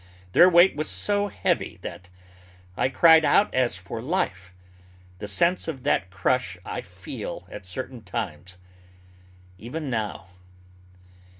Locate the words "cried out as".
2.89-3.75